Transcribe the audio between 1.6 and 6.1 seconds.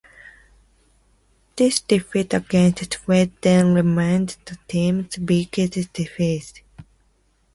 defeat against Sweden remains the team's biggest